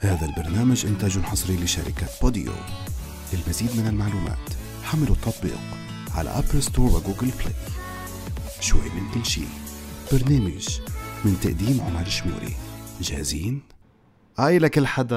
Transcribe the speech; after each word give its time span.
هذا 0.00 0.26
البرنامج 0.26 0.86
إنتاج 0.86 1.18
حصري 1.18 1.56
لشركة 1.56 2.06
Podeo. 2.22 2.52
للمزيد 3.32 3.76
من 3.76 3.86
المعلومات 3.86 4.38
حملوا 4.82 5.14
التطبيق 5.14 5.58
على 6.14 6.30
Apple 6.30 6.62
Store 6.62 6.86
و 6.86 6.92
Google 6.92 7.30
Play 7.38 7.54
شوي 8.60 8.80
من 8.80 9.10
كل 9.14 9.26
شي 9.26 9.42
برنامج 10.12 10.80
من 11.24 11.40
تقديم 11.40 11.80
عمر 11.80 12.04
شموري. 12.04 12.56
جاهزين؟ 13.00 13.62
Hi 14.38 14.58
لكل 14.58 14.86
حدا 14.86 15.16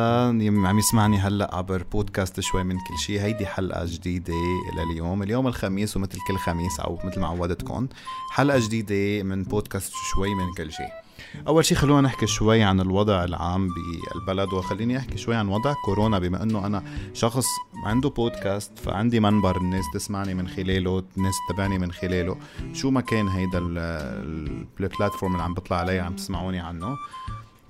عم 0.67 0.79
يسمعني 0.79 1.17
هلا 1.17 1.55
عبر 1.55 1.83
بودكاست 1.83 2.39
شوي 2.39 2.63
من 2.63 2.75
كل 2.75 2.97
شيء. 3.05 3.21
هيدي 3.21 3.45
حلقة 3.45 3.85
جديدة 3.85 4.33
لليوم 4.77 5.23
اليوم. 5.23 5.47
الخميس 5.47 5.97
ومثل 5.97 6.17
كل 6.27 6.37
خميس 6.37 6.79
أو 6.79 6.99
مثل 7.03 7.19
ما 7.19 7.27
عودتكم 7.27 7.87
حلقة 8.31 8.59
جديدة 8.59 9.23
من 9.23 9.43
بودكاست 9.43 9.91
شوي 10.13 10.35
من 10.35 10.53
كل 10.57 10.71
شيء. 10.71 11.00
أول 11.47 11.65
شيء 11.65 11.77
خلونا 11.77 12.01
نحكي 12.01 12.27
شوي 12.27 12.63
عن 12.63 12.81
الوضع 12.81 13.23
العام 13.23 13.69
بالبلد 14.15 14.53
وخليني 14.53 14.97
أحكي 14.97 15.17
شوي 15.17 15.35
عن 15.35 15.47
وضع 15.47 15.73
كورونا. 15.85 16.19
بما 16.19 16.43
إنه 16.43 16.65
أنا 16.65 16.83
شخص 17.13 17.45
عنده 17.85 18.09
بودكاست 18.09 18.79
فعندي 18.79 19.19
منبر 19.19 19.57
الناس 19.57 19.85
تسمعني 19.93 20.33
من 20.33 20.47
خلاله 20.47 21.03
الناس 21.17 21.33
تتابعني 21.49 21.79
من 21.79 21.91
خلاله. 21.91 22.37
شو 22.73 22.89
ما 22.89 23.01
كان 23.01 23.27
هيدا 23.27 23.57
ال- 23.57 23.77
ال- 23.77 24.65
البلاتفورم 24.79 25.31
اللي 25.31 25.43
عم 25.43 25.53
بطلع 25.53 25.77
عليه 25.77 26.01
عم 26.01 26.13
تسمعوني 26.15 26.59
عنه. 26.59 26.95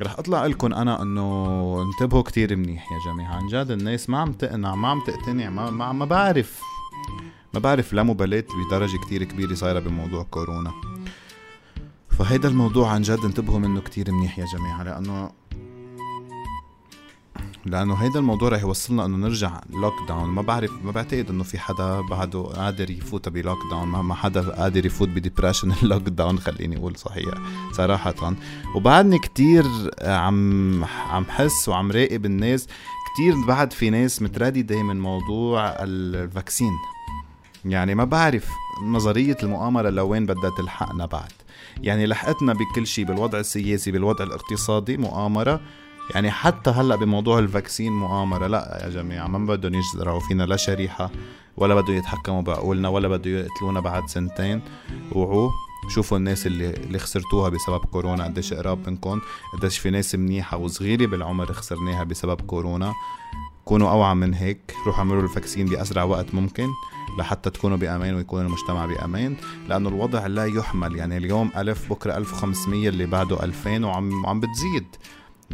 رح 0.01 0.19
أطلع 0.19 0.45
لكم 0.45 0.73
أنا 0.73 1.01
إنه 1.01 1.81
انتبهوا 1.81 2.21
كتير 2.21 2.55
منيح 2.55 2.85
يا 2.91 3.11
جماعة. 3.13 3.35
عن 3.35 3.47
جد 3.47 3.71
الناس 3.71 4.09
ما 4.09 4.17
عم 4.19 4.31
تقنع 4.33 4.75
ما 4.75 4.87
عم 4.87 5.01
تقتنع 5.07 5.49
ما, 5.49 5.69
ما, 5.69 5.91
ما 5.91 6.05
بعرف 6.05 6.61
ما 7.53 7.59
بعرف 7.59 7.93
لا 7.93 8.03
مبالاة 8.03 8.43
بدرجة 8.67 8.97
كتير 8.97 9.23
كبيرة 9.23 9.53
صايرة 9.53 9.79
بموضوع 9.79 10.23
كورونا. 10.23 10.71
فهيدا 12.17 12.49
الموضوع 12.49 12.89
عن 12.89 13.01
جد 13.01 13.19
انتبهوا 13.25 13.59
منه 13.59 13.81
كتير 13.81 14.11
منيح 14.11 14.39
يا 14.39 14.45
جماعة 14.53 14.83
لأنه 14.83 15.31
لأنه 17.65 17.93
هيدا 17.93 18.19
الموضوع 18.19 18.49
رح 18.49 18.61
يوصلنا 18.61 19.05
إنه 19.05 19.17
نرجع 19.17 19.61
lockdown 19.69 20.29
ما 20.29 20.41
بعرف 20.41 20.71
ما 20.83 20.91
بعتقد 20.91 21.29
إنه 21.29 21.43
في 21.43 21.59
حدا 21.59 22.01
بعده 22.01 22.41
قادر 22.41 22.89
يفوت 22.89 23.29
ب 23.29 23.57
lockdown 23.71 23.87
ما 23.87 24.15
حدا 24.15 24.49
قادر 24.49 24.85
يفوت 24.85 25.09
ب 25.09 25.14
depression 25.14 25.66
ال 25.66 25.71
lockdown 25.83 26.39
خليني 26.39 26.77
أقول 26.77 26.97
صحيح 26.97 27.33
صراحة. 27.71 28.33
وبعدني 28.75 29.19
كتير 29.19 29.65
عم 30.01 30.83
عم 30.83 31.25
حس 31.25 31.69
وعم 31.69 31.91
راقب 31.91 32.25
الناس. 32.25 32.67
كتير 33.13 33.45
بعد 33.47 33.73
في 33.73 33.89
ناس 33.89 34.21
مترددة 34.21 34.83
من 34.83 34.99
موضوع 34.99 35.61
ال 35.79 35.91
vaccine 35.91 36.73
يعني 37.65 37.95
ما 37.95 38.03
بعرف 38.03 38.49
نظرية 38.83 39.37
المؤامرة 39.43 39.89
لوين 39.89 40.25
بدها 40.25 40.51
تلحقنا 40.57 41.05
بعد. 41.05 41.31
يعني 41.83 42.05
لحقتنا 42.05 42.53
بكل 42.53 42.87
شيء 42.87 43.05
بالوضع 43.05 43.39
السياسي 43.39 43.91
بالوضع 43.91 44.25
الاقتصادي 44.25 44.97
مؤامرة. 44.97 45.61
يعني 46.15 46.31
حتى 46.31 46.69
هلأ 46.69 46.95
بموضوع 46.95 47.39
الفاكسين 47.39 47.91
مؤامرة. 47.91 48.47
لأ 48.47 48.79
يا 48.83 48.89
جماعة 48.89 49.27
ما 49.27 49.55
بدهم 49.55 49.73
يزرعوا 49.75 50.19
فينا 50.19 50.43
لا 50.43 50.55
شريحة 50.55 51.11
ولا 51.57 51.75
بدهم 51.75 51.97
يتحكموا 51.97 52.41
بعقولنا 52.41 52.89
ولا 52.89 53.07
بدهم 53.07 53.33
يقتلونا 53.33 53.79
بعد 53.79 54.09
سنتين. 54.09 54.61
وعوا 55.11 55.49
شوفوا 55.89 56.17
الناس 56.17 56.47
اللي 56.47 56.69
اللي 56.69 56.99
خسرتوها 56.99 57.49
بسبب 57.49 57.85
كورونا. 57.85 58.23
قديش 58.23 58.53
قراب 58.53 58.89
منكم 58.89 59.21
قديش 59.53 59.79
في 59.79 59.89
ناس 59.89 60.15
منيحة 60.15 60.57
وصغيرة 60.57 61.05
بالعمر 61.05 61.53
خسرناها 61.53 62.03
بسبب 62.03 62.41
كورونا. 62.41 62.93
كونوا 63.71 63.91
أوعى 63.91 64.15
من 64.15 64.33
هيك 64.33 64.75
روحوا 64.85 64.99
اعملوا 64.99 65.23
الفاكسين 65.23 65.65
بأسرع 65.65 66.03
وقت 66.03 66.33
ممكن 66.35 66.67
لحتى 67.19 67.49
تكونوا 67.49 67.77
بأمان 67.77 68.15
ويكون 68.15 68.45
المجتمع 68.45 68.85
بأمان 68.85 69.35
لأنه 69.69 69.89
الوضع 69.89 70.27
لا 70.27 70.45
يحمل 70.45 70.95
يعني 70.95 71.17
اليوم 71.17 71.51
ألف 71.57 71.89
بكرة 71.89 72.17
1500 72.17 72.89
اللي 72.89 73.05
بعده 73.05 73.43
2000 73.43 73.85
وعم 73.85 74.23
وعم 74.23 74.39
بتزيد. 74.39 74.85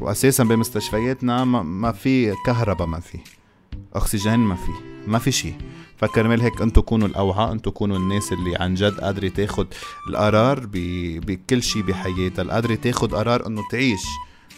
وأساسا 0.01 0.43
بمستشفياتنا 0.43 1.45
ما, 1.45 1.91
في 1.91 2.33
كهرباء 2.45 2.87
ما 2.87 2.99
في 2.99 3.17
أكسجين 3.93 4.39
ما 4.39 4.55
في 4.55 4.71
ما 5.07 5.19
في 5.19 5.31
شيء. 5.31 5.55
فكرمال 5.97 6.41
هيك 6.41 6.61
أنتم 6.61 6.81
كونوا 6.81 7.07
الأوعى 7.07 7.51
أنتم 7.51 7.71
كونوا 7.71 7.97
الناس 7.97 8.33
اللي 8.33 8.55
عن 8.55 8.73
جد 8.73 8.99
قادرة 8.99 9.27
تاخد 9.27 9.67
القرار 10.09 10.67
بكل 10.71 11.63
شيء 11.63 11.81
بحياتها 11.81 12.43
قادره 12.43 12.75
تاخد 12.75 13.15
قرار 13.15 13.47
إنه 13.47 13.61
تعيش. 13.71 14.03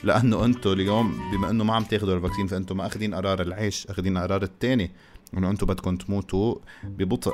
لأنه 0.03 0.45
أنتم 0.45 0.71
اليوم 0.71 1.19
بما 1.31 1.49
أنه 1.49 1.63
ما 1.63 1.75
عم 1.75 1.83
تاخذوا 1.83 2.15
ال 2.15 2.19
vaccine 2.19 2.47
فانتم 2.47 2.77
ما 2.77 2.85
اخذين 2.85 3.15
قرار 3.15 3.41
العيش 3.41 3.87
اخذين 3.87 4.17
قرار 4.17 4.43
الثاني 4.43 4.91
إنه 5.37 5.49
أنتم 5.49 5.67
بدكم 5.67 5.95
تموتوا 5.95 6.55
ببطء. 6.83 7.33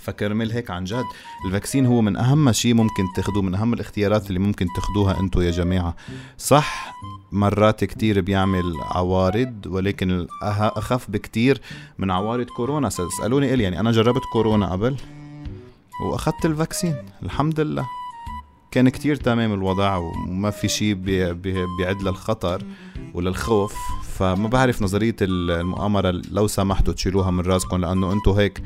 فكرمال 0.00 0.52
هيك 0.52 0.70
عن 0.70 0.84
جد 0.84 1.04
ال 1.46 1.51
vaccine 1.51 1.86
هو 1.86 2.00
من 2.02 2.16
أهم 2.16 2.52
شيء 2.52 2.74
ممكن 2.74 3.04
تاخذوه 3.16 3.42
من 3.42 3.54
أهم 3.54 3.74
الاختيارات 3.74 4.28
اللي 4.28 4.38
ممكن 4.38 4.66
تاخذوها 4.76 5.20
أنتم 5.20 5.42
يا 5.42 5.50
جماعة. 5.50 5.96
صح 6.38 6.94
مرات 7.32 7.84
كتير 7.84 8.20
بيعمل 8.20 8.74
عوارض 8.80 9.66
ولكن 9.66 10.26
أخف 10.42 11.10
بكتير 11.10 11.60
من 11.98 12.10
عوارض 12.10 12.46
كورونا. 12.46 12.88
اسالوني 12.88 13.54
إلي 13.54 13.62
يعني 13.62 13.80
أنا 13.80 13.92
جربت 13.92 14.22
كورونا 14.32 14.72
قبل؟ 14.72 14.96
وأخذت 16.04 16.46
ال 16.46 16.52
vaccine 16.52 16.96
الحمد 17.22 17.60
لله. 17.60 17.86
كان 18.74 18.88
كتير 18.88 19.16
تمام 19.16 19.52
الوضع 19.52 19.96
وما 19.96 20.50
في 20.50 20.68
شيء 20.68 20.94
بي 20.94 21.32
بي 21.32 21.66
بيعد 21.78 22.02
للخطر 22.02 22.62
وللخوف. 23.14 23.74
فما 24.18 24.48
بعرف 24.48 24.82
نظرية 24.82 25.16
المؤامرة 25.22 26.10
لو 26.30 26.46
سمحتوا 26.46 26.94
تشيلوها 26.94 27.30
من 27.30 27.40
راسكم 27.40 27.76
لأنه 27.76 28.12
أنتوا 28.12 28.40
هيك 28.40 28.62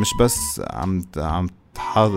مش 0.00 0.08
بس 0.20 0.62
عم 0.70 1.02
عم 1.16 1.48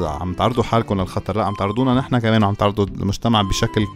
عم 0.04 0.34
تعرضوا 0.34 0.64
حالكم 0.64 1.02
للخطر 1.02 1.38
لا 1.38 1.46
عم 1.46 1.54
تعرضونا 1.54 1.94
نحن 1.94 2.20
كمان 2.20 2.44
وعم 2.44 2.54
تعرضوا 2.54 2.86
المجتمع 2.86 3.42
بشكل 3.42 3.88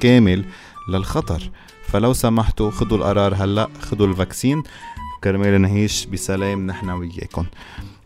كامل 0.00 0.44
للخطر. 0.88 1.50
فلو 1.82 2.12
سمحتوا 2.12 2.70
خدوا 2.70 2.98
القرار 2.98 3.34
هلأ 3.34 3.68
خدوا 3.80 4.06
ال 4.06 4.13
vaccine 4.13 4.62
كرمال 5.24 5.60
نعيش 5.60 6.06
بسلام 6.06 6.66
نحن 6.66 6.90
وياكم 6.90 7.46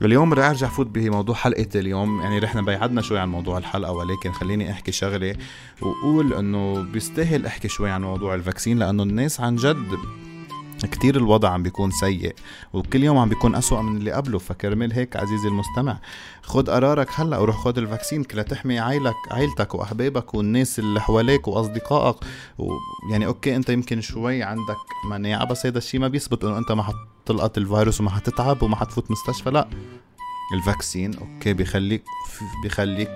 اليوم 0.02 0.34
رح 0.34 0.46
ارجع 0.46 0.68
فوت 0.68 0.86
بموضوع 0.86 1.34
حلقة 1.34 1.68
اليوم. 1.74 2.20
يعني 2.20 2.38
رحنا 2.38 2.62
بيعدنا 2.62 3.02
شوي 3.02 3.18
عن 3.18 3.28
موضوع 3.28 3.58
الحلقة 3.58 3.92
ولكن 3.92 4.32
خليني 4.32 4.70
أحكي 4.70 4.92
شغلة 4.92 5.36
وقول 5.80 6.32
إنه 6.34 6.82
بيستاهل 6.82 7.46
أحكي 7.46 7.68
شوي 7.68 7.90
عن 7.90 8.02
موضوع 8.02 8.34
ال 8.34 8.40
vaccine 8.40 8.78
لأنه 8.78 9.02
الناس 9.02 9.40
عن 9.40 9.56
جد 9.56 9.98
كتير 10.86 11.16
الوضع 11.16 11.48
عم 11.48 11.62
بيكون 11.62 11.90
سيء 11.90 12.34
وكل 12.72 13.04
يوم 13.04 13.18
عم 13.18 13.28
بيكون 13.28 13.54
أسوأ 13.54 13.82
من 13.82 13.96
اللي 13.96 14.12
قبله 14.12 14.38
فكرمال 14.38 14.92
هيك 14.92 15.16
عزيزي 15.16 15.48
المستمع 15.48 15.98
خد 16.42 16.70
قرارك 16.70 17.08
هلأ 17.14 17.38
وروح 17.38 17.56
خد 17.56 17.78
ال 17.78 17.84
vaccine 17.84 18.24
كرمال 18.24 18.42
تحمي 18.42 18.78
عائلك 18.78 19.14
عائلتك 19.30 19.74
وأحبابك 19.74 20.34
والناس 20.34 20.78
اللي 20.78 21.00
حواليك 21.00 21.48
وأصدقائك 21.48 22.16
ويعني 22.58 23.26
okay 23.26 23.56
أنت 23.56 23.68
يمكن 23.68 24.00
شوي 24.00 24.42
عندك 24.42 24.76
مناعة 25.10 25.44
بس 25.44 25.66
هذا 25.66 25.78
الشيء 25.78 26.00
ما 26.00 26.08
بيثبت 26.08 26.44
إنه 26.44 26.58
أنت 26.58 26.72
ما 26.72 26.82
حتلقط 26.82 27.58
الفيروس 27.58 28.00
وما 28.00 28.10
حتتعب 28.10 28.62
وما 28.62 28.76
حتفوت 28.76 29.10
مستشفى 29.10 29.50
لا. 29.50 29.68
ال 30.54 30.62
vaccine 30.62 31.14
okay 31.14 31.52
بيخليك 31.52 32.04
بيخليك 32.62 33.10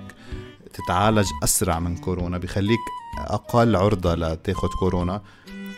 تتعالج 0.73 1.27
أسرع 1.43 1.79
من 1.79 1.97
كورونا 1.97 2.37
بيخليك 2.37 2.79
أقل 3.17 3.75
عرضة 3.75 4.15
لتاخد 4.15 4.69
كورونا. 4.69 5.21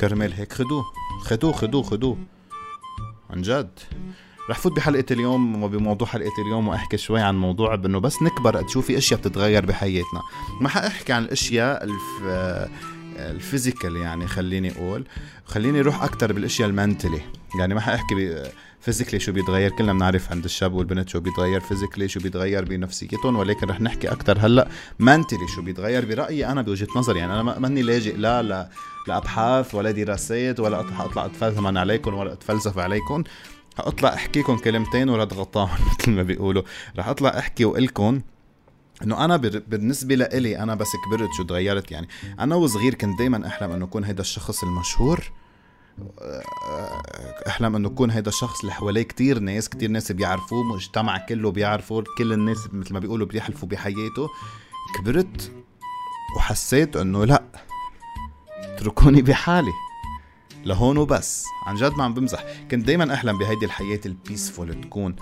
كرمال 0.01 0.33
هيك. 0.33 0.53
خدوه. 0.53 0.85
خدوه 1.21 1.51
خدوه 1.51 1.83
خدوه. 1.83 2.17
عن 3.29 3.41
جد. 3.41 3.79
رح 4.49 4.59
فوت 4.59 4.75
بحلقة 4.75 5.05
اليوم 5.11 5.63
وبموضوع 5.63 6.07
حلقة 6.07 6.41
اليوم 6.45 6.67
وأحكي 6.67 6.97
شوي 6.97 7.21
عن 7.21 7.35
موضوع 7.35 7.75
بأنه 7.75 7.99
بس 7.99 8.21
نكبر 8.21 8.61
شو 8.61 8.83
في 8.83 8.97
أشياء 8.97 9.19
بتتغير 9.19 9.65
بحياتنا. 9.65 10.21
ما 10.61 10.69
حأحكي 10.69 11.13
عن 11.13 11.23
الأشياء 11.23 11.83
الف... 11.83 12.23
ال 13.17 13.26
physical 13.26 13.95
يعني 13.95 14.27
خليني 14.27 14.71
أقول. 14.71 15.07
خليني 15.45 15.79
أروح 15.79 16.03
أكتر 16.03 16.33
بالأشياء 16.33 16.69
ال 16.69 16.75
mentally. 16.75 17.21
يعني 17.59 17.73
ما 17.73 17.81
حأحكي 17.81 18.43
physically 18.79 19.19
شو 19.19 19.31
بيتغير؟ 19.31 19.71
كلنا 19.71 19.93
بنعرف 19.93 20.31
عند 20.31 20.43
الشاب 20.45 20.73
والبنت 20.73 21.09
شو 21.09 21.19
بيتغير. 21.19 21.59
physically 21.61 22.07
شو 22.07 22.19
بيتغير 22.19 22.65
بنفسيتهم 22.65 23.35
ولكن 23.35 23.67
رح 23.67 23.81
نحكي 23.81 24.07
أكتر 24.11 24.37
هلأ. 24.39 24.67
mentally 24.99 25.47
شو 25.55 25.61
بيتغير؟ 25.61 26.05
برأيي 26.05 26.47
أنا 26.47 26.61
بوجهة 26.61 26.87
نظري 26.95 27.19
يعني 27.19 27.33
أنا 27.33 27.43
ما- 27.43 27.59
ماني 27.59 27.81
لاجئ 27.81 28.15
لا 28.17 28.41
لا 28.43 28.69
لأبحاث 29.07 29.75
ولا 29.75 29.91
دراسات 29.91 30.59
ولا 30.59 30.79
اطلع 30.79 31.25
أتفلسف 31.25 31.65
عليكم 31.65 32.13
ولا 32.13 32.33
أتفلسف 32.33 32.77
عليكم. 32.77 33.23
حاطلع 33.77 34.13
احكيكم 34.13 34.57
كلمتين 34.57 35.09
ورد 35.09 35.33
غطاهم 35.33 35.77
مثل 35.99 36.11
ما 36.11 36.23
بيقولوا. 36.23 36.63
رح 36.97 37.07
أطلع 37.07 37.29
أحكي 37.39 37.65
واقلكم 37.65 38.21
إنه 39.03 39.25
أنا 39.25 39.37
بالنسبة 39.37 40.15
لإلي 40.15 40.59
أنا 40.59 40.75
بس 40.75 40.87
كبرت 41.05 41.29
شو 41.37 41.43
تغيرت 41.43 41.91
يعني. 41.91 42.07
أنا 42.39 42.55
وصغير 42.55 42.93
كنت 42.93 43.19
دائما 43.19 43.47
أحلم 43.47 43.71
إنه 43.71 43.85
اكون 43.85 44.03
هيدا 44.03 44.21
الشخص 44.21 44.63
المشهور. 44.63 45.23
احلم 47.47 47.75
إنه 47.75 47.87
يكون 47.87 48.11
هيدا 48.11 48.29
الشخص 48.29 48.59
اللي 48.59 48.73
حواليه 48.73 49.01
كتير 49.01 49.39
ناس 49.39 49.69
كتير 49.69 49.89
ناس 49.89 50.11
بيعرفوه 50.11 50.63
مجتمع 50.63 51.17
كله 51.17 51.51
بيعرفه 51.51 52.03
كل 52.17 52.33
الناس 52.33 52.57
مثل 52.73 52.93
ما 52.93 52.99
بيقولوا 52.99 53.27
بيحلفوا 53.27 53.69
بحياته. 53.69 54.29
كبرت 54.97 55.51
وحسيت 56.37 56.95
إنه 56.95 57.25
لأ 57.25 57.43
اتركوني 58.63 59.21
بحالي. 59.21 59.73
لهون 60.65 60.97
وبس. 60.97 61.43
عن 61.67 61.75
جد 61.75 61.93
ما 61.97 62.03
عم 62.03 62.13
بمزح. 62.13 62.43
كنت 62.71 62.85
دايما 62.85 63.13
أحلم 63.13 63.37
بهيدي 63.37 63.65
الحياة 63.65 64.01
البيسفول 64.05 64.81
تكون. 64.81 65.15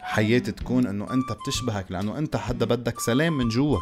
حياة 0.00 0.38
تكون 0.38 0.86
إنه 0.86 1.12
أنت 1.12 1.32
بتشبهك 1.32 1.92
لأنه 1.92 2.18
أنت 2.18 2.36
حدا 2.36 2.66
بدك 2.66 3.00
سلام 3.00 3.38
من 3.38 3.48
جوا. 3.48 3.78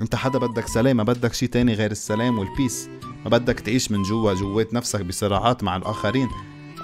أنت 0.00 0.14
حدا 0.14 0.38
بدك 0.38 0.68
سلام 0.68 0.96
ما 0.96 1.02
بدك 1.02 1.34
شي 1.34 1.46
تاني 1.46 1.74
غير 1.74 1.90
السلام 1.90 2.38
والبيس 2.38 2.88
ما 3.24 3.30
بدك 3.30 3.60
تعيش 3.60 3.90
من 3.90 4.02
جوا 4.02 4.34
جوات 4.34 4.74
نفسك 4.74 5.00
بصراعات 5.00 5.62
مع 5.62 5.76
الآخرين 5.76 6.28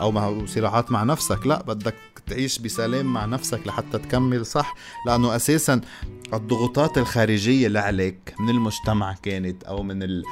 أو 0.00 0.12
مع 0.12 0.46
صراعات 0.46 0.92
مع 0.92 1.02
نفسك. 1.02 1.46
لا 1.46 1.62
بدك 1.62 1.96
تعيش 2.26 2.58
بسلام 2.58 3.06
مع 3.06 3.24
نفسك 3.24 3.66
لحتى 3.66 3.98
تكمل 3.98 4.46
صح؟ 4.46 4.74
لأنه 5.06 5.36
أساسا 5.36 5.80
الضغوطات 6.34 6.98
الخارجية 6.98 7.66
اللي 7.66 7.78
عليك 7.78 8.34
من 8.40 8.50
المجتمع 8.50 9.14
كانت 9.22 9.64
أو 9.64 9.82
من 9.82 10.02
ال... 10.02 10.22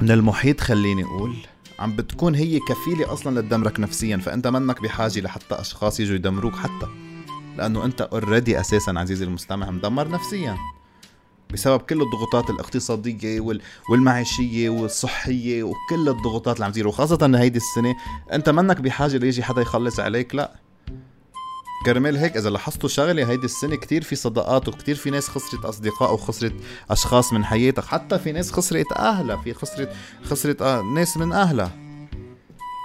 من 0.00 0.10
المحيط 0.10 0.60
خليني 0.60 1.04
أقول. 1.04 1.36
عم 1.78 1.96
بتكون 1.96 2.34
هي 2.34 2.58
كفيلة 2.58 3.12
أصلا 3.12 3.40
لتدمرك 3.40 3.80
نفسيا 3.80 4.16
فأنت 4.16 4.46
منك 4.46 4.82
بحاجة 4.82 5.20
لحتى 5.20 5.54
أشخاص 5.54 6.00
يجوا 6.00 6.14
يدمروك 6.14 6.54
حتى. 6.54 6.86
لأنه 7.58 7.84
أنت 7.84 8.00
اوريدي 8.00 8.60
أساسا 8.60 8.90
عزيزي 8.90 9.24
المستمع 9.24 9.70
مدمر 9.70 10.08
نفسيا. 10.08 10.56
بسبب 11.52 11.80
كل 11.80 12.02
الضغوطات 12.02 12.50
الاقتصادية 12.50 13.40
وال... 13.40 13.60
والمعيشية 13.90 14.70
والصحية 14.70 15.62
وكل 15.62 16.08
الضغوطات 16.08 16.56
اللي 16.56 16.64
عم 16.64 16.72
تصير 16.72 16.88
وخاصة 16.88 17.30
هيدي 17.34 17.58
السنة 17.58 17.94
أنت 18.32 18.48
منك 18.48 18.80
بحاجة 18.80 19.16
ليجي 19.16 19.42
حدا 19.42 19.62
يخلص 19.62 20.00
عليك؟ 20.00 20.34
لا. 20.34 20.52
كرمال 21.86 22.16
هيك 22.16 22.36
إذا 22.36 22.50
لاحظتوا 22.50 22.88
شغلة 22.88 23.30
هيدي 23.30 23.44
السنة 23.44 23.76
كتير 23.76 24.02
في 24.02 24.16
صداقات 24.16 24.68
وكتير 24.68 24.94
في 24.94 25.10
ناس 25.10 25.28
خسرت 25.28 25.64
أصدقاء 25.64 26.14
وخسرت 26.14 26.54
أشخاص 26.90 27.32
من 27.32 27.44
حياتك. 27.44 27.84
حتى 27.84 28.18
في 28.18 28.32
ناس 28.32 28.52
خسرت 28.52 28.92
أهلها 28.92 29.36
في 29.36 29.54
خسرت 29.54 29.92
خسرت 30.24 30.62
آه 30.62 30.82
ناس 30.82 31.16
من 31.16 31.32
أهلها. 31.32 31.72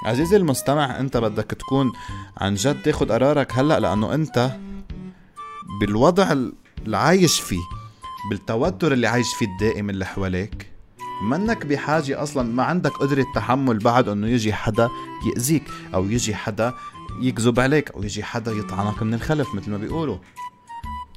عزيزي 0.05 0.37
المستمع 0.37 0.99
أنت 0.99 1.17
بدك 1.17 1.45
تكون 1.45 1.91
عن 2.37 2.55
جد 2.55 2.81
تاخد 2.81 3.11
قرارك 3.11 3.51
هلأ 3.53 3.79
لأنه 3.79 4.13
أنت 4.13 4.51
بالوضع 5.79 6.31
اللي 6.31 6.97
عايش 6.97 7.39
فيه. 7.39 7.61
بالتوتر 8.29 8.93
اللي 8.93 9.07
عايش 9.07 9.33
فيه 9.33 9.45
الدائم 9.45 9.89
اللي 9.89 10.05
حواليك؟ 10.05 10.71
منك 11.23 11.65
بحاجة 11.65 12.23
أصلا 12.23 12.53
ما 12.53 12.63
عندك 12.63 12.91
قدرة 12.91 13.25
تحمل 13.35 13.77
بعد 13.77 14.09
أنه 14.09 14.27
يجي 14.27 14.53
حدا 14.53 14.89
يأذيك 15.27 15.63
أو 15.93 16.05
يجي 16.05 16.35
حدا 16.35 16.73
يكذب 17.21 17.59
عليك 17.59 17.91
أو 17.91 18.03
يجي 18.03 18.23
حدا 18.23 18.51
يطعنك 18.51 19.03
من 19.03 19.13
الخلف 19.13 19.55
مثل 19.55 19.71
ما 19.71 19.77
بيقولوا. 19.77 20.17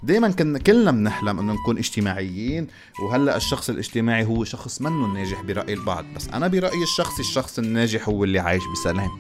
دايما 0.03 0.31
كنا 0.31 0.59
كلنا 0.59 0.91
بنحلم 0.91 1.39
إنه 1.39 1.53
نكون 1.53 1.79
اجتماعيين 1.79 2.67
وهلأ 3.03 3.37
الشخص 3.37 3.71
الاجتماعي 3.71 4.25
هو 4.25 4.45
شخص 4.45 4.83
منه 4.83 5.05
الناجح 5.07 5.43
برأي 5.43 5.73
البعض. 5.73 6.05
بس 6.17 6.29
أنا 6.29 6.49
برأيي 6.49 6.83
الشخصي 6.83 7.23
الشخص 7.23 7.59
الناجح 7.59 8.09
هو 8.09 8.25
اللي 8.25 8.39
عايش 8.39 8.63
بسلام. 8.73 9.11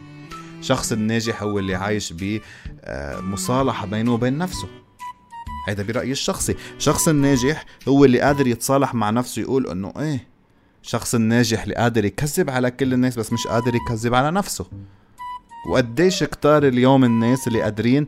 الشخص 0.60 0.92
الناجح 0.92 1.42
هو 1.42 1.58
اللي 1.58 1.74
عايش 1.74 2.12
بمصالحه 2.12 3.86
بينه 3.86 4.12
وبين 4.12 4.38
نفسه. 4.38 4.68
هيدا 5.68 5.82
برأيي 5.82 6.12
الشخصي. 6.12 6.54
شخص 6.78 7.08
الناجح 7.08 7.64
هو 7.88 8.04
اللي 8.04 8.20
قادر 8.20 8.46
يتصالح 8.46 8.94
مع 8.94 9.10
نفسه 9.10 9.42
يقول 9.42 9.66
إنه 9.66 9.92
إيه 9.98 10.28
شخص 10.82 11.14
الناجح 11.14 11.62
اللي 11.62 11.74
قادر 11.74 12.04
يكذب 12.04 12.50
على 12.50 12.70
كل 12.70 12.92
الناس 12.92 13.18
بس 13.18 13.32
مش 13.32 13.46
قادر 13.46 13.74
يكذب 13.74 14.14
على 14.14 14.30
نفسه. 14.30 14.66
وقديش 15.68 16.24
كتار 16.24 16.66
اليوم 16.68 17.04
الناس 17.04 17.48
اللي 17.48 17.62
قادرين 17.62 18.06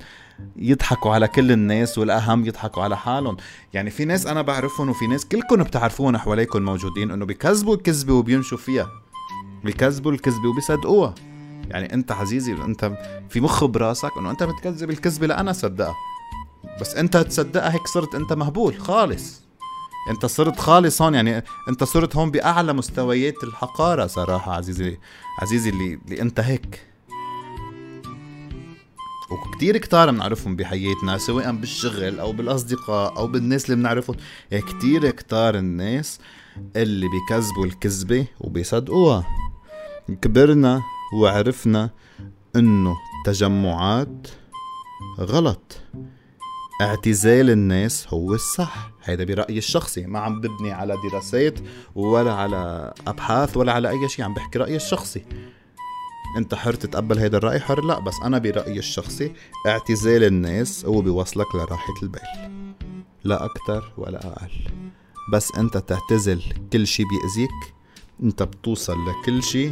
يضحكوا 0.57 1.15
على 1.15 1.29
كل 1.29 1.53
الناس 1.53 1.99
والأهم 1.99 2.47
يضحكوا 2.47 2.83
على 2.83 2.97
حالهم. 2.97 3.37
يعني 3.75 3.91
في 3.91 4.05
ناس 4.05 4.27
أنا 4.27 4.43
بعرفهم 4.43 4.89
وفي 4.89 5.07
ناس 5.07 5.27
كلكم 5.27 5.63
بتعرفوهم 5.63 6.17
حواليكم 6.17 6.63
موجودين 6.63 7.11
إنه 7.11 7.25
بيكذبوا 7.25 7.75
الكذبة 7.75 8.15
وبيمشوا 8.15 8.59
فيها. 8.59 8.89
بيكذبوا 9.65 10.13
الكذبة 10.13 10.49
وبيصدقوها. 10.49 11.15
يعني 11.69 11.95
أنت 11.95 12.13
عزيزي 12.13 12.53
أنت 12.53 12.93
في 13.29 13.41
مخ 13.41 13.65
براسك 13.65 14.11
إنه 14.19 14.31
أنت 14.31 14.43
بتكذب 14.43 14.91
الكذبة 14.91 15.27
لأنا 15.27 15.53
صدقها. 15.53 15.95
بس 16.81 16.95
انت 16.95 17.17
تصدقها 17.17 17.75
هيك 17.75 17.87
صرت 17.87 18.15
انت 18.15 18.33
مهبول 18.33 18.81
خالص. 18.81 19.41
انت 20.11 20.27
صرت 20.27 20.59
خالص 20.59 21.03
هون 21.03 21.15
يعني 21.15 21.45
انت 21.69 21.85
صرت 21.85 22.17
هون 22.17 22.31
بأعلى 22.31 22.73
مستويات 22.73 23.45
الحقارة 23.45 24.07
صراحة 24.07 24.53
عزيزي 24.53 24.99
عزيزي 25.39 25.71
اللي, 25.71 25.99
اللي 26.05 26.23
انت 26.23 26.41
هيك. 26.41 26.87
وكتير 29.31 29.77
كتار 29.77 30.11
بنعرفهم 30.11 30.57
بحياتنا 30.57 31.19
سواء 31.19 31.53
بالشغل 31.53 32.21
أو 32.21 32.33
بالأصدقاء 32.33 33.17
أو 33.17 33.27
بالناس 33.27 33.65
اللي 33.65 33.77
بنعرفهم 33.77 34.17
يعني 34.51 34.65
كتير 34.65 35.11
كتار 35.11 35.55
الناس 35.55 36.19
اللي 36.77 37.07
بيكذبوا 37.09 37.67
الكذبة 37.67 38.27
وبيصدقوها. 38.41 39.27
كبرنا 40.23 40.83
وعرفنا 41.15 41.91
إنه 42.57 42.97
تجمعات 43.27 44.29
غلط. 45.21 45.77
اعتزال 46.81 47.51
الناس 47.51 48.07
هو 48.09 48.35
الصح. 48.35 48.91
هيدا 49.05 49.25
برأيي 49.25 49.59
الشخصي. 49.59 50.07
ما 50.07 50.19
عم 50.19 50.41
ببني 50.41 50.73
على 50.73 50.97
دراسات 51.11 51.59
ولا 51.95 52.35
على 52.35 52.93
أبحاث 53.07 53.57
ولا 53.57 53.73
على 53.73 53.91
أي 53.91 54.09
شيء. 54.09 54.25
عم 54.25 54.35
بحكي 54.35 54.59
رأيي 54.59 54.77
الشخصي. 54.77 55.25
أنت 56.37 56.55
حر 56.55 56.75
تتقبل 56.75 57.19
هيدا 57.19 57.39
الرأي؟ 57.39 57.61
حر 57.61 57.85
لا 57.85 58.01
بس 58.01 58.15
أنا 58.25 58.39
برأيي 58.39 58.79
الشخصي 58.79 59.33
اعتزال 59.67 60.25
الناس 60.25 60.85
هو 60.85 61.01
بيوصلك 61.01 61.55
لراحة 61.55 61.95
البال. 62.03 62.21
لا 63.25 63.45
أكتر 63.45 63.93
ولا 63.97 64.27
أقل. 64.27 64.51
بس 65.33 65.53
أنت 65.57 65.77
تعتزل 65.77 66.43
كل 66.73 66.87
شي 66.87 67.05
بيأذيك. 67.05 67.75
أنت 68.23 68.43
بتوصل 68.43 68.97
لكل 69.07 69.43
شي 69.43 69.71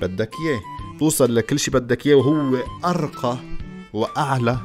بدك 0.00 0.30
إياه. 0.40 0.60
توصل 0.98 1.34
لكل 1.34 1.58
شي 1.58 1.70
بدك 1.70 2.06
إياه 2.06 2.16
وهو 2.16 2.56
أرقى 2.84 3.36
وأعلى 3.92 4.58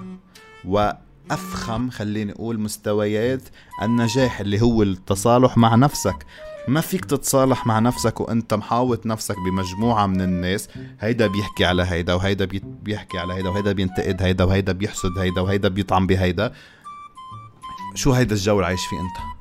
و 0.66 0.92
أفخم 1.32 1.90
خليني 1.90 2.32
أقول 2.32 2.60
مستويات 2.60 3.42
النجاح 3.82 4.40
اللي 4.40 4.62
هو 4.62 4.84
التصالح 4.84 5.58
مع 5.58 5.76
نفسك. 5.76 6.26
ما 6.68 6.82
فيك 6.82 7.06
تتصالح 7.06 7.68
مع 7.68 7.80
نفسك 7.80 8.20
وأنت 8.20 8.54
محاوط 8.54 9.06
نفسك 9.06 9.36
بمجموعة 9.46 10.08
من 10.08 10.22
الناس. 10.22 10.70
هيدا 11.00 11.28
بيحكي 11.28 11.66
على 11.66 11.84
هيدا 11.84 12.14
وهيدا 12.14 12.48
بيحكي 12.64 13.18
على 13.18 13.34
هيدا 13.34 13.50
وهيدا 13.50 13.72
بينتقد 13.72 14.22
هيدا 14.22 14.44
وهيدا 14.44 14.72
بيحسد 14.72 15.18
هيدا 15.18 15.42
وهيدا 15.42 15.70
بيطعم 15.70 16.08
بهيدا. 16.08 16.54
شو 17.96 18.12
هيدا 18.12 18.36
الجو 18.36 18.56
اللي 18.56 18.66
عايش 18.66 18.86
فيه 18.86 18.98
أنت؟ 19.00 19.39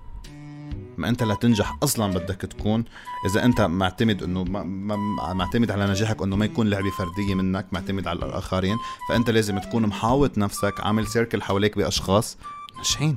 ما 0.99 1.09
انت 1.09 1.23
لتنجح 1.23 1.77
أصلا 1.83 2.13
بدك 2.13 2.37
تكون. 2.41 2.85
إذا 3.27 3.45
انت 3.45 3.61
معتمد 3.61 4.23
إنه 4.23 4.45
ما 4.45 4.63
ما 4.63 5.35
معتمد 5.35 5.71
على 5.71 5.87
نجاحك 5.87 6.23
إنه 6.23 6.37
ما 6.37 6.45
يكون 6.45 6.71
لعبة 6.71 6.91
فردية 6.91 7.35
منك 7.35 7.67
معتمد 7.73 8.07
على 8.07 8.19
الآخرين 8.19 8.77
فأنت 9.09 9.31
لازم 9.31 9.59
تكون 9.59 9.87
محاوط 9.87 10.39
نفسك 10.39 10.75
عامل 10.81 11.07
سيركل 11.07 11.43
حواليك 11.43 11.77
بأشخاص 11.77 12.37
ناجحين. 12.77 13.17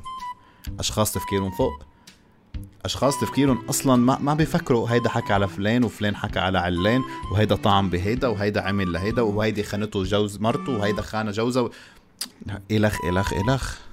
أشخاص 0.80 1.14
تفكيرهم 1.14 1.52
فوق. 1.52 1.84
أشخاص 2.86 3.20
تفكيرهم 3.20 3.66
أصلا 3.70 3.96
ما 3.96 4.18
ما 4.20 4.34
بيفكروا 4.34 4.90
هيدا 4.90 5.10
حكى 5.10 5.34
على 5.34 5.48
فلان 5.48 5.84
وفلان 5.84 6.16
حكى 6.16 6.40
على 6.40 6.60
علان 6.60 7.02
وهيدا 7.32 7.56
طعم 7.56 7.90
بهيدا 7.90 8.28
وهيدا 8.28 8.62
عمل 8.62 8.94
لهيدا 8.94 9.22
وهيدي 9.22 9.64
خانته 9.64 10.04
جوز 10.04 10.38
مرته 10.40 10.72
وهيدا 10.72 11.02
خان 11.02 11.32
جوزها 11.32 11.64
و... 11.64 11.72
الخ 12.72 13.06
الخ 13.06 13.34
إلخ. 13.34 13.91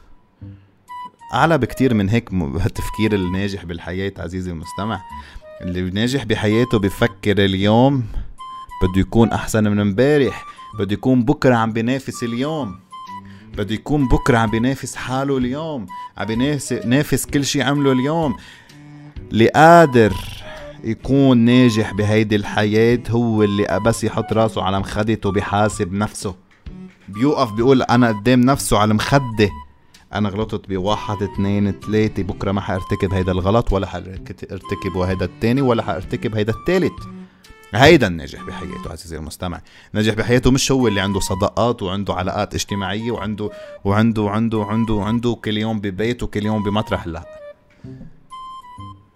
أعلى 1.34 1.58
بكتير 1.58 1.94
من 1.94 2.08
هيك 2.08 2.32
التفكير 2.66 3.14
الناجح 3.18 3.64
بالحياة 3.64 4.12
عزيزي 4.18 4.50
المستمع. 4.50 5.00
اللي 5.60 5.90
ناجح 5.90 6.24
بحياته 6.24 6.78
بفكر 6.78 7.44
اليوم 7.44 8.04
بده 8.82 9.00
يكون 9.00 9.32
أحسن 9.32 9.64
من 9.64 9.80
امبارح 9.80 10.44
بده 10.78 10.92
يكون 10.92 11.24
بكرة 11.24 11.54
عم 11.54 11.72
بينافس 11.72 12.22
اليوم 12.22 12.78
بده 13.52 13.74
يكون 13.74 14.08
بكرة 14.08 14.38
عم 14.38 14.50
بينافس 14.50 14.96
حاله 14.96 15.38
اليوم 15.38 15.86
عم 16.18 16.26
بينافس 16.26 17.26
كل 17.26 17.44
شيء 17.44 17.62
عمله 17.62 17.92
اليوم. 17.92 18.36
اللي 19.32 19.48
قادر 19.48 20.14
يكون 20.84 21.38
ناجح 21.38 21.92
بهيدي 21.92 22.36
الحياة 22.36 23.02
هو 23.10 23.42
اللي 23.42 23.80
بس 23.84 24.04
يحط 24.04 24.32
راسه 24.32 24.62
على 24.62 24.80
مخدته 24.80 25.32
بحاسب 25.32 25.92
نفسه. 25.92 26.34
بيوقف 27.08 27.52
بيقول 27.52 27.82
أنا 27.82 28.08
قدام 28.08 28.40
نفسه 28.40 28.78
على 28.78 28.90
المخدة 28.90 29.50
أنا 30.14 30.28
غلطت 30.28 30.68
بواحد 30.68 31.22
اثنين 31.22 31.72
ثلاثة. 31.72 32.22
بكرة 32.22 32.52
ما 32.52 32.60
حأرتكب 32.60 33.14
هيدا 33.14 33.32
الغلط 33.32 33.72
ولا 33.72 33.86
حارتكب 33.86 34.96
هيدا 34.96 35.24
الثاني 35.24 35.60
ولا 35.60 35.82
حأرتكب 35.82 36.34
هيدا 36.34 36.52
الثالث. 36.52 36.92
هيدا 37.74 38.06
الناجح 38.06 38.42
بحياته 38.42 38.92
عزيزي 38.92 39.16
المستمع. 39.16 39.60
ناجح 39.92 40.14
بحياته 40.14 40.50
مش 40.50 40.72
هو 40.72 40.88
اللي 40.88 41.00
عنده 41.00 41.20
صداقات 41.20 41.82
وعنده 41.82 42.14
علاقات 42.14 42.54
اجتماعية 42.54 43.10
وعنده 43.10 43.50
وعنده 43.84 44.22
وعنده 44.22 44.58
وعنده 44.58 44.94
وعنده 44.94 45.38
كل 45.44 45.58
يوم 45.58 45.80
ببيت 45.80 46.22
وكل 46.22 46.46
يوم 46.46 46.62
بمطرح 46.62 47.06
لا. 47.06 47.26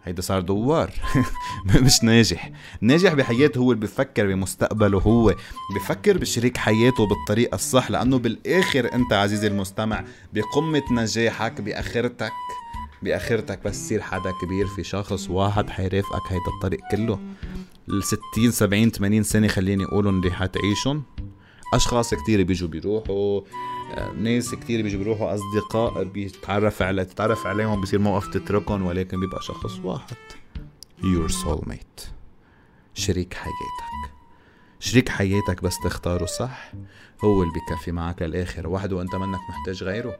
هيدا 0.05 0.23
صار 0.23 0.41
دوار. 0.41 0.93
مش 1.83 2.05
ناجح. 2.05 2.51
ناجح 2.81 3.15
بحياته 3.15 3.59
هو 3.59 3.73
اللي 3.73 3.87
بفكر 3.87 4.27
بمستقبله 4.27 4.99
هو. 4.99 5.35
بفكر 5.77 6.19
بشريك 6.19 6.57
حياته 6.57 7.07
بالطريقة 7.07 7.55
الصح 7.55 7.91
لأنه 7.91 8.19
بالآخر 8.19 8.95
أنت 8.95 9.13
عزيزي 9.13 9.47
المستمع 9.47 10.05
بقمة 10.33 10.83
نجاحك 10.93 11.61
بآخرتك 11.61 12.33
بآخرتك 13.03 13.65
بس 13.65 13.85
تصير 13.85 14.01
حدا 14.03 14.33
كبير 14.43 14.67
في 14.67 14.85
شخص 14.85 15.31
واحد 15.31 15.71
حيرافقك 15.71 16.33
هيدا 16.33 16.51
الطريق 16.57 16.81
كله. 16.91 17.21
ال 17.89 18.05
60 18.05 18.51
70 18.51 18.91
80 18.91 19.23
سنة 19.23 19.49
خليني 19.49 19.85
أقولهم 19.85 20.19
اللي 20.19 20.33
حتعيشهم. 20.33 21.03
أشخاص 21.73 22.15
كتير 22.15 22.43
بيجوا 22.43 22.69
بيروحوا 22.69 23.41
آه، 23.95 24.13
ناس 24.13 24.55
كتير 24.55 24.83
بيجي 24.83 24.97
بيروحوا 24.97 25.35
أصدقاء 25.35 26.05
بيتعرف 26.05 26.83
على 26.83 27.05
تتعرف 27.05 27.47
عليهم 27.47 27.81
بصير 27.81 27.99
موقف 27.99 28.29
تتركهم 28.29 28.83
ولكن 28.83 29.21
بيبقى 29.21 29.43
شخص 29.43 29.79
واحد. 29.85 30.17
Your 31.01 31.33
soulmate. 31.33 32.03
شريك 32.95 33.35
حياتك. 33.35 34.15
شريك 34.81 35.09
حياتك 35.09 35.63
بس 35.63 35.77
تختاره 35.85 36.27
صح. 36.27 36.73
هو 37.25 37.43
اللي 37.43 37.55
بكفي 37.55 37.93
معك 37.93 38.23
للآخر. 38.23 38.69
وحده 38.69 38.97
وأنت 38.97 39.15
منك 39.15 39.41
محتاج 39.49 39.83
غيره. 39.85 40.19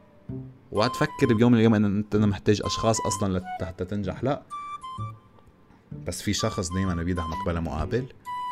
وهتفكر 0.71 1.33
بيوم 1.33 1.51
من 1.51 1.57
الأيام 1.57 1.73
إن 1.73 1.85
أنت 1.85 2.15
محتاج 2.15 2.61
أشخاص 2.65 3.01
أصلا 3.01 3.43
لحتى 3.61 3.85
تنجح. 3.85 4.23
لا. 4.23 4.43
بس 6.07 6.21
في 6.21 6.33
شخص 6.33 6.69
دايما 6.69 7.03
بيدعمك 7.03 7.45
بلا 7.45 7.59
مقابل. 7.59 8.05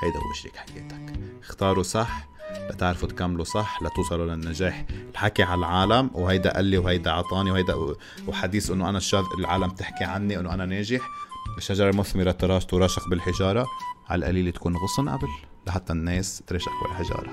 هيدا 0.03 0.17
هو 0.17 0.33
شريك 0.33 0.55
حياتك. 0.55 1.13
اختاروا 1.41 1.83
صح. 1.83 2.30
لتعرفوا 2.71 3.07
تكملوا 3.07 3.43
صح 3.43 3.79
لتوصلوا 3.83 4.25
للنجاح. 4.25 4.85
الحكي 5.11 5.43
على 5.43 5.59
العالم 5.59 6.11
وهيدا 6.13 6.53
قال 6.53 6.65
لي 6.65 6.77
وهيدا 6.77 7.11
عطاني 7.11 7.51
وهيدا 7.51 7.75
وحديث 8.27 8.71
إنه 8.71 8.89
أنا 8.89 8.97
الشاذ 8.97 9.23
العالم 9.39 9.69
تحكي 9.69 10.03
عني 10.03 10.39
إنه 10.39 10.53
أنا 10.53 10.65
ناجح. 10.65 11.01
الشجرة 11.57 11.89
المثمرة 11.89 12.31
تراش 12.31 12.65
تراشق 12.65 13.09
بالحجارة. 13.09 13.67
على 14.09 14.19
القليل 14.19 14.51
تكون 14.51 14.75
غصن 14.77 15.09
قبل 15.09 15.27
لحتى 15.67 15.93
الناس 15.93 16.43
ترشق 16.47 16.71
بالحجارة. 16.83 17.31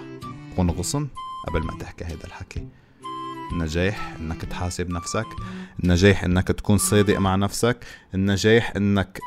تكون 0.53 0.71
غصن 0.71 1.09
قبل 1.47 1.63
ما 1.63 1.79
تحكي 1.79 2.05
هيدا 2.05 2.25
الحكي. 2.25 2.69
النجاح 3.53 4.17
إنك 4.21 4.45
تحاسب 4.45 4.91
نفسك. 4.91 5.27
النجاح 5.85 6.25
إنك 6.25 6.49
تكون 6.49 6.79
صادق 6.79 7.19
مع 7.19 7.37
نفسك. 7.37 7.85
النجاح 8.15 8.73
إنك 8.77 9.19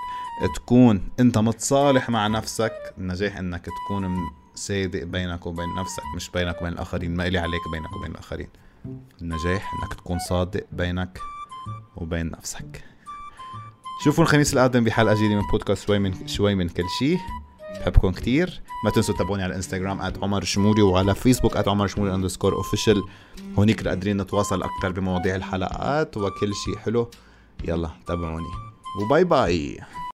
تكون 0.56 1.10
أنت 1.20 1.38
متصالح 1.38 2.10
مع 2.10 2.28
نفسك. 2.28 2.74
النجاح 2.98 3.38
إنك 3.38 3.66
تكون 3.66 4.16
صادق 4.56 5.04
بينك 5.04 5.46
وبين 5.46 5.76
نفسك 5.76 6.04
مش 6.16 6.30
بينك 6.30 6.62
وبين 6.62 6.74
الآخرين. 6.74 7.16
ما 7.16 7.28
إلي 7.28 7.38
عليك 7.38 7.62
بينك 7.72 7.96
وبين 7.96 8.12
الآخرين. 8.12 8.50
النجاح 9.22 9.74
إنك 9.74 9.94
تكون 9.94 10.20
صادق 10.20 10.66
بينك 10.72 11.20
وبين 11.96 12.32
نفسك. 12.32 12.84
بشوفكم 14.04 14.24
الخميس 14.24 14.54
القادم 14.54 14.84
بحلقة 14.84 15.16
جديدة 15.16 15.36
من 15.36 15.42
بودكاست 15.52 15.88
شوي 15.88 16.00
من 16.00 16.28
شوي 16.28 16.56
من 16.56 16.70
كل 16.70 16.90
شيء 17.00 17.20
بحبكم 17.80 18.12
كتير. 18.12 18.62
ما 18.86 18.92
تنسوا 18.92 19.16
تتابعوني 19.16 19.44
على 19.44 19.52
الانستغرام 19.52 20.02
عمر 20.02 20.44
شمولي 20.44 20.82
وعلى 20.82 21.16
فيسبوك 21.16 21.68
عمر 21.68 21.88
شمولي 21.88 22.16
underscore 22.16 22.54
official 22.54 23.04
هونيك 23.58 23.88
قادرين 23.88 24.22
نتواصل 24.22 24.64
أكثر 24.64 24.92
بمواضيع 24.92 25.36
الحلقات 25.36 26.18
وكل 26.18 26.56
شيء 26.66 26.78
حلو. 26.78 27.12
يلا 27.64 27.90
تابعوني. 28.08 28.52
و 29.02 29.07
bye 29.07 29.24
bye. 29.24 29.80